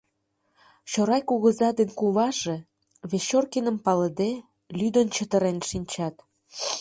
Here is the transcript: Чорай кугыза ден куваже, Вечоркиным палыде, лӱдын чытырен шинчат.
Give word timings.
Чорай 0.91 1.21
кугыза 1.29 1.69
ден 1.77 1.89
куваже, 1.99 2.55
Вечоркиным 3.11 3.77
палыде, 3.85 4.31
лӱдын 4.77 5.07
чытырен 5.15 5.57
шинчат. 5.69 6.15